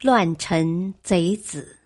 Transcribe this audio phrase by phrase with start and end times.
[0.00, 1.76] 乱臣贼子。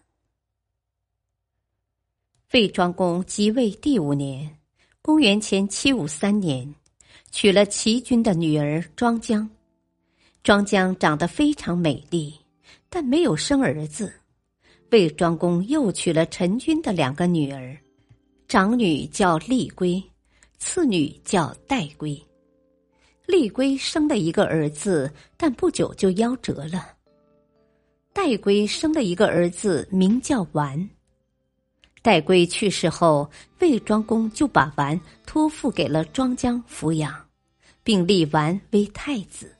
[2.52, 4.58] 魏庄公即位第五年，
[5.00, 6.74] 公元前七五三年，
[7.30, 9.48] 娶了齐军的女儿庄姜。
[10.42, 12.34] 庄姜长得非常美丽，
[12.90, 14.12] 但没有生儿子。
[14.90, 17.74] 魏庄公又娶了陈军的两个女儿，
[18.46, 20.02] 长女叫丽归，
[20.58, 22.22] 次女叫戴归。
[23.24, 26.98] 丽归生了一个儿子，但不久就夭折了。
[28.12, 30.88] 戴归生了一个儿子，名叫完。
[32.02, 37.14] 戴归去世后，魏庄公就把完托付给了庄姜抚养，
[37.82, 39.54] 并立完为太子。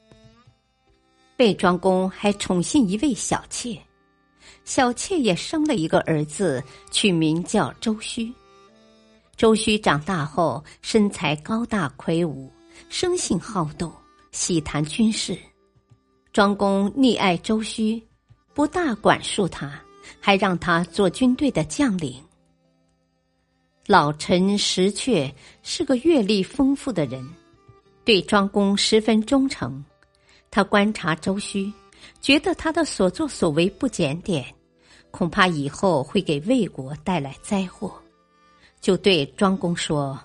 [1.39, 3.81] 魏庄公还宠幸一位小妾，
[4.64, 8.33] 小妾也生了一个儿子，取名叫周须。
[9.34, 12.53] 周须长大后，身材高大魁梧，
[12.89, 13.92] 生性好斗，
[14.31, 15.39] 喜谈军事。
[16.33, 18.00] 庄公溺爱周须。
[18.55, 19.81] 不大管束他，
[20.20, 22.22] 还让他做军队的将领。
[23.86, 27.28] 老臣石阙是个阅历丰富的人，
[28.05, 29.83] 对庄公十分忠诚。
[30.50, 31.72] 他观察周须，
[32.20, 34.44] 觉得他的所作所为不检点，
[35.11, 37.92] 恐怕以后会给魏国带来灾祸，
[38.81, 40.19] 就对庄公说：“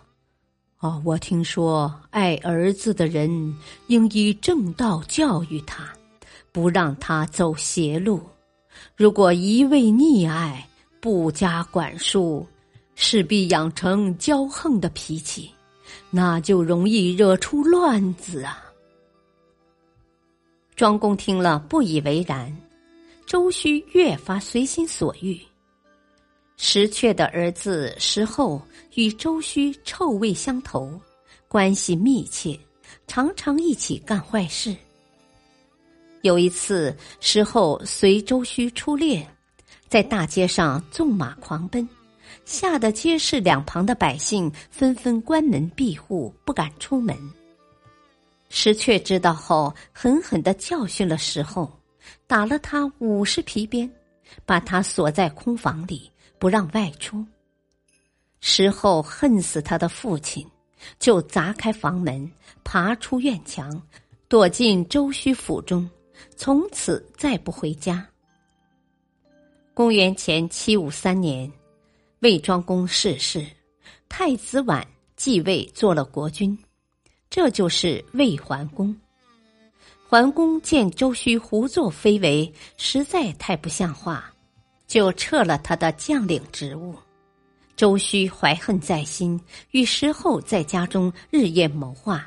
[0.79, 3.55] 哦，我听说爱儿子的人
[3.87, 5.91] 应以正道教育他。”
[6.57, 8.19] 不让他走邪路，
[8.95, 10.67] 如果一味溺爱，
[10.99, 12.47] 不加管束，
[12.95, 15.51] 势必养成骄横的脾气，
[16.09, 18.65] 那就容易惹出乱子啊！
[20.75, 22.51] 庄公听了不以为然，
[23.27, 25.39] 周须越发随心所欲。
[26.57, 28.59] 石阙的儿子石后
[28.95, 30.99] 与周须臭味相投，
[31.47, 32.59] 关系密切，
[33.05, 34.75] 常常一起干坏事。
[36.21, 39.25] 有一次，石后随周须出猎，
[39.87, 41.87] 在大街上纵马狂奔，
[42.43, 47.15] 吓得街市两旁的百姓纷纷关门闭户，不敢出门。
[48.49, 51.71] 石阙知道后，狠狠的教训了石后，
[52.25, 53.89] 打了他五十皮鞭，
[54.45, 57.23] 把他锁在空房里，不让外出。
[58.39, 60.45] 石后恨死他的父亲，
[60.99, 62.29] 就砸开房门，
[62.63, 63.81] 爬出院墙，
[64.27, 65.89] 躲进周须府中。
[66.35, 68.07] 从此再不回家。
[69.73, 71.51] 公元前七五三年，
[72.19, 73.45] 魏庄公逝世，
[74.09, 74.85] 太子婉
[75.15, 76.57] 继位做了国君，
[77.29, 78.95] 这就是魏桓公。
[80.09, 84.33] 桓公见周须胡作非为，实在太不像话，
[84.87, 86.95] 就撤了他的将领职务。
[87.75, 89.39] 周须怀恨在心，
[89.71, 92.25] 与石后在家中日夜谋划，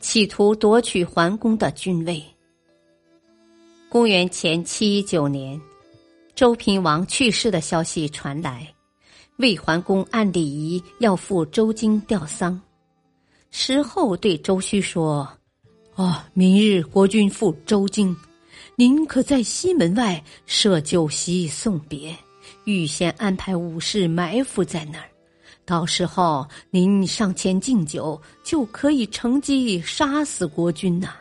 [0.00, 2.22] 企图夺取桓公的君位。
[3.94, 5.60] 公元前七一九年，
[6.34, 8.68] 周平王去世的消息传来，
[9.36, 12.60] 魏桓公按礼仪要赴周京吊丧。
[13.52, 15.28] 时后对周须说
[15.94, 18.16] ：“哦，明日国君赴周京，
[18.74, 22.12] 您可在西门外设酒席送别，
[22.64, 25.08] 预先安排武士埋伏在那儿，
[25.64, 31.14] 到时候您上前敬酒，就可以乘机杀死国君呐。”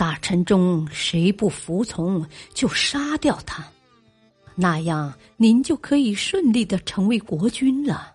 [0.00, 3.62] 大臣中谁不服从，就杀掉他，
[4.54, 8.10] 那样您就可以顺利的成为国君了。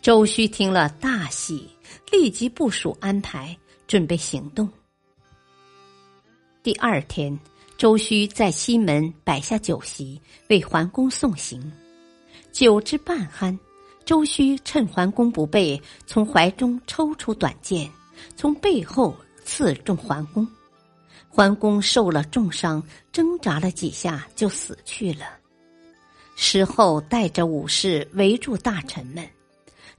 [0.00, 1.68] 周须听了大喜，
[2.10, 3.54] 立即部署安排，
[3.86, 4.66] 准备行动。
[6.62, 7.38] 第二天，
[7.76, 10.18] 周须在西门摆下酒席，
[10.48, 11.70] 为桓公送行。
[12.50, 13.54] 酒至半酣，
[14.06, 17.90] 周须趁桓公不备，从怀中抽出短剑，
[18.36, 19.14] 从背后。
[19.46, 20.46] 刺中桓公，
[21.28, 22.82] 桓公受了重伤，
[23.12, 25.24] 挣扎了几下就死去了。
[26.34, 29.26] 事后带着武士围住大臣们，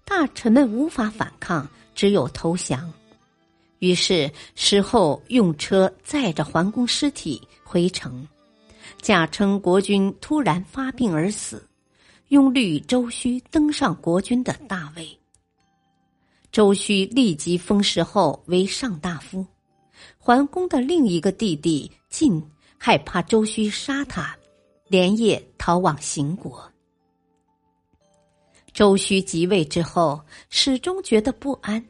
[0.06, 2.94] 大臣们无法反抗，只有投降。
[3.80, 8.28] 于是事后用车载着桓公尸体回城，
[9.02, 11.66] 假称国君突然发病而死，
[12.28, 15.18] 拥立周须登上国君的大位。
[16.58, 19.46] 周须立即封石后为上大夫，
[20.18, 22.44] 桓公的另一个弟弟晋
[22.80, 24.36] 害怕周须杀他，
[24.88, 26.68] 连夜逃往邢国。
[28.74, 30.20] 周须即位之后，
[30.50, 31.86] 始终觉得不安，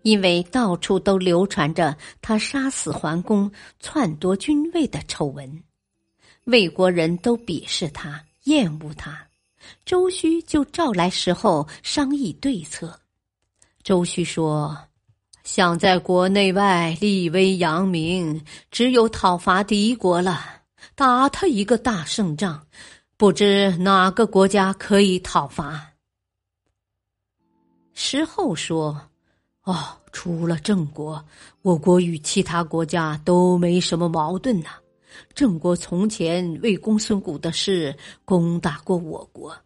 [0.00, 5.62] 因为到处都流传着他杀死桓公、篡夺君位的丑闻，
[6.44, 9.22] 魏国人都鄙视他、厌恶他。
[9.84, 12.98] 周须就召来石后商议对策。
[13.86, 14.76] 周须说
[15.46, 20.40] ：“想在国内外立威扬名，只有讨伐敌国了，
[20.96, 22.66] 打他一个大胜仗。”
[23.16, 25.92] 不知哪个国家可以讨伐？
[27.94, 29.00] 石厚说
[29.62, 31.24] ：“哦，除了郑国，
[31.62, 34.70] 我国与其他国家都没什么矛盾呐。
[35.32, 39.56] 郑国从前为公孙贾的事攻打过我国，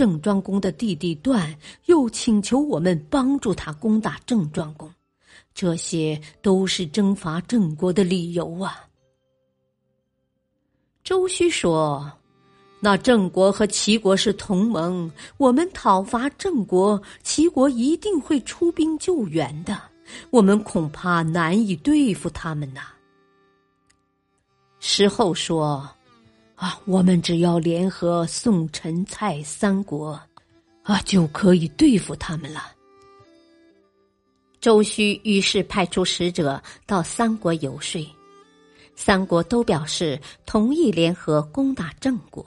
[0.00, 1.54] 郑庄公的弟弟段
[1.84, 4.90] 又请求我们帮助他攻打郑庄公，
[5.52, 8.86] 这些都是征伐郑国的理由啊。”
[11.04, 12.10] 周须说。
[12.82, 19.78] 那郑国和齐国是同盟，我们讨伐郑国，齐国一定会出兵救援的。
[20.30, 22.80] 我们恐怕难以对付他们呐。
[24.78, 25.86] 石后说
[26.60, 30.20] ：“啊，我们只要联合宋、陈、蔡三国，
[30.82, 32.72] 啊，就可以对付他们了。”
[34.60, 38.06] 周须于是派出使者到三国游说，
[38.94, 42.44] 三国都表示同意联合攻打郑国。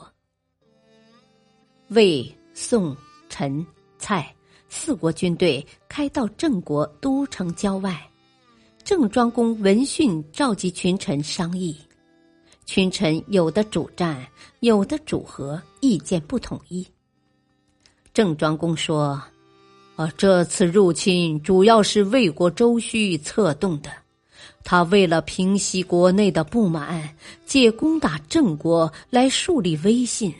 [1.88, 2.24] 魏、
[2.54, 2.95] 宋、
[3.30, 3.65] 陈、
[3.98, 4.31] 蔡
[4.69, 8.00] 四国军队开到郑国都城郊外，
[8.83, 11.75] 郑庄公闻讯召集群臣商议，
[12.65, 14.25] 群臣有的主战，
[14.62, 16.86] 有的主和，意见不统一。
[18.13, 19.21] 郑庄公说
[19.95, 23.92] ：“啊，这次入侵主要是魏国周须策动的，
[24.63, 27.15] 他为了平息国内的不满，
[27.45, 30.33] 借攻打郑国来树立威信。”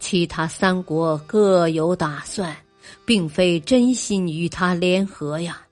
[0.00, 2.56] 其他三国各有打算，
[3.04, 5.62] 并非真心与他联合呀。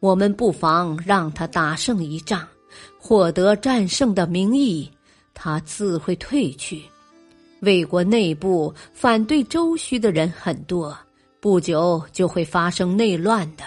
[0.00, 2.48] 我们不妨让他打胜一仗，
[2.98, 4.90] 获得战胜的名义，
[5.42, 6.82] 他自会退去。
[7.60, 10.94] 魏国内部反对周须的人很多，
[11.40, 13.64] 不久就会发生内乱的。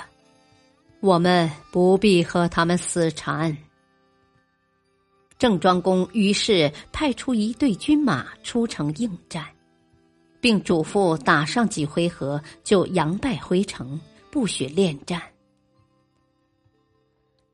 [0.99, 3.57] 我们不必和他们死缠。
[5.39, 9.43] 郑庄公于是派出一队军马出城应战。
[10.39, 13.97] 并嘱咐打上几回合就扬败回城，
[14.29, 15.21] 不许恋战。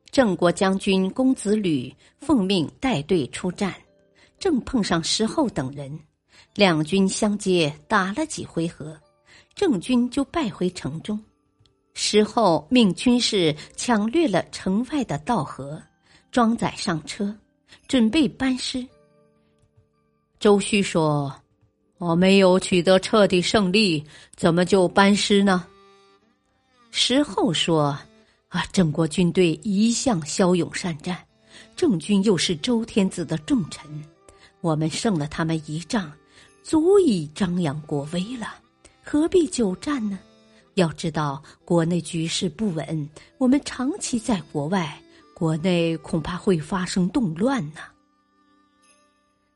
[0.10, 3.72] 郑国将军公子吕奉命带队出战，
[4.39, 6.00] 正碰上石后等人，
[6.56, 8.97] 两军相接，打了几回合，
[9.53, 11.19] 郑军就败回城中。
[11.94, 15.81] 石后命军士抢掠了城外的道河，
[16.31, 17.36] 装载上车，
[17.88, 18.86] 准备班师。
[20.39, 21.33] 周须说。
[22.00, 24.01] 我没有取得彻底胜利，
[24.38, 25.68] 怎么就班师呢？
[26.91, 27.88] 石后说
[28.47, 31.18] ：“啊，郑国军队一向骁勇善战，
[31.75, 33.86] 郑军又是周天子的重臣，
[34.62, 36.12] 我们胜了他们一仗，
[36.64, 38.56] 足以张扬国威了，
[39.04, 40.20] 何必久战呢？
[40.76, 45.02] 要知道国内局势不稳，我们长期在国外，
[45.34, 47.82] 国内恐怕会发生动乱呢。”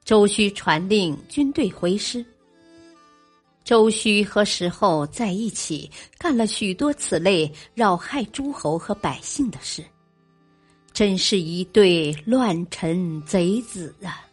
[0.04, 2.26] 周须传令军队回师。
[3.64, 9.82] 周须和石后在一起干了许多此类扰害诸侯和百姓的事，
[10.92, 14.28] 真是一对乱臣贼子啊！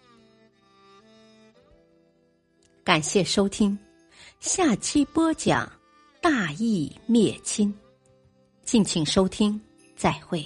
[2.91, 3.79] 感谢收听，
[4.41, 5.71] 下期播讲
[6.21, 7.73] 大义灭亲，
[8.65, 9.61] 敬请收听，
[9.95, 10.45] 再会。